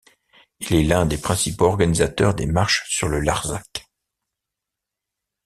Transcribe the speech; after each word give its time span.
Il 0.61 0.73
est 0.73 0.81
l’un 0.83 1.05
des 1.05 1.19
principaux 1.19 1.65
organisateurs 1.67 2.33
des 2.33 2.47
marches 2.47 2.85
sur 2.89 3.07
le 3.07 3.19
Larzac. 3.19 3.85